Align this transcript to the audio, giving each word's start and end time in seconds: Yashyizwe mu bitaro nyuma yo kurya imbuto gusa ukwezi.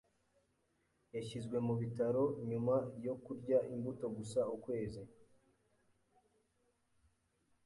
Yashyizwe 1.15 1.57
mu 1.67 1.73
bitaro 1.81 2.23
nyuma 2.49 2.75
yo 3.05 3.15
kurya 3.23 3.57
imbuto 3.73 4.05
gusa 4.15 4.39
ukwezi. 4.55 5.01